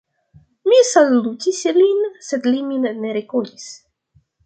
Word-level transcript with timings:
Mi 0.71 0.79
salutis 0.91 1.61
lin, 1.77 2.01
sed 2.31 2.51
li 2.53 2.65
min 2.73 2.91
ne 3.05 3.15
rekonis. 3.23 3.73